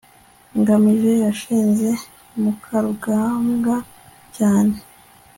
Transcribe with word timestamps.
ngamije 0.59 1.11
yashinje 1.25 1.89
mukarugambwa 2.41 3.75
cyane 4.35 4.73